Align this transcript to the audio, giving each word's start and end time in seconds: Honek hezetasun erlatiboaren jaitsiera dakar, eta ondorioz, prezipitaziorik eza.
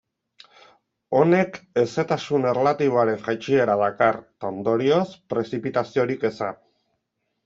Honek 1.17 1.57
hezetasun 1.81 2.47
erlatiboaren 2.51 3.21
jaitsiera 3.27 3.75
dakar, 3.81 4.17
eta 4.31 4.49
ondorioz, 4.55 5.03
prezipitaziorik 5.35 6.27
eza. 6.31 6.49